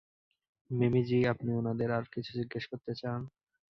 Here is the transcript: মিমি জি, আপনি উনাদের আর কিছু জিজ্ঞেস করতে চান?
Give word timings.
মিমি 0.69 1.01
জি, 1.03 1.19
আপনি 1.33 1.49
উনাদের 1.53 1.89
আর 1.91 2.05
কিছু 2.13 2.31
জিজ্ঞেস 2.39 2.63
করতে 2.71 2.91
চান? 3.01 3.19